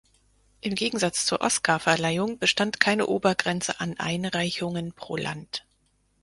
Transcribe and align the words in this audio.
Im 0.61 0.73
Gegensatz 0.73 1.27
zur 1.27 1.41
Oscarverleihung 1.41 2.39
bestand 2.39 2.79
keine 2.79 3.05
Obergrenze 3.05 3.79
an 3.79 3.99
Einreichungen 3.99 4.93
pro 4.93 5.15
Land. 5.15 5.63